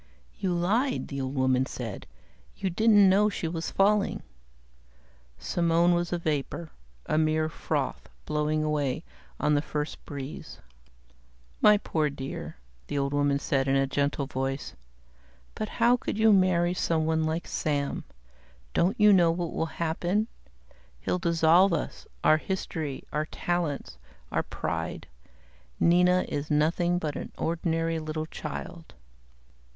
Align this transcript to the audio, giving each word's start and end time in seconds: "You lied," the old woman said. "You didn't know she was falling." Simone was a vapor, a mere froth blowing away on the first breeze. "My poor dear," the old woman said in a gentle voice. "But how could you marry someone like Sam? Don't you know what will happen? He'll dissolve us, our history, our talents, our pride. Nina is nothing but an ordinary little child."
"You 0.39 0.51
lied," 0.55 1.09
the 1.09 1.21
old 1.21 1.35
woman 1.35 1.67
said. 1.67 2.07
"You 2.57 2.71
didn't 2.71 3.07
know 3.07 3.29
she 3.29 3.47
was 3.47 3.69
falling." 3.69 4.23
Simone 5.37 5.93
was 5.93 6.11
a 6.11 6.17
vapor, 6.17 6.71
a 7.05 7.19
mere 7.19 7.47
froth 7.49 8.09
blowing 8.25 8.63
away 8.63 9.03
on 9.39 9.53
the 9.53 9.61
first 9.61 10.03
breeze. 10.07 10.57
"My 11.61 11.77
poor 11.77 12.09
dear," 12.09 12.57
the 12.87 12.97
old 12.97 13.13
woman 13.13 13.37
said 13.37 13.67
in 13.67 13.75
a 13.75 13.85
gentle 13.85 14.25
voice. 14.25 14.73
"But 15.53 15.69
how 15.69 15.97
could 15.97 16.17
you 16.17 16.33
marry 16.33 16.73
someone 16.73 17.23
like 17.25 17.45
Sam? 17.47 18.03
Don't 18.73 18.99
you 18.99 19.13
know 19.13 19.29
what 19.29 19.53
will 19.53 19.67
happen? 19.77 20.25
He'll 20.99 21.19
dissolve 21.19 21.73
us, 21.73 22.07
our 22.23 22.37
history, 22.37 23.03
our 23.13 23.27
talents, 23.27 23.99
our 24.31 24.41
pride. 24.41 25.05
Nina 25.79 26.25
is 26.27 26.49
nothing 26.49 26.97
but 26.97 27.15
an 27.15 27.31
ordinary 27.37 27.99
little 27.99 28.25
child." 28.25 28.95